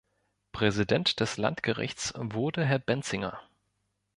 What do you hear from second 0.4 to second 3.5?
Präsident des Landgerichts wurde Herr Benzinger.